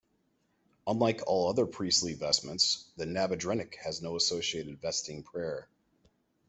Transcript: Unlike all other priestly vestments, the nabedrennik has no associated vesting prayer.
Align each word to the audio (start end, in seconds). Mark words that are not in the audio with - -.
Unlike 0.87 1.21
all 1.27 1.47
other 1.47 1.67
priestly 1.67 2.15
vestments, 2.15 2.85
the 2.97 3.05
nabedrennik 3.05 3.75
has 3.85 4.01
no 4.01 4.15
associated 4.15 4.81
vesting 4.81 5.21
prayer. 5.21 5.69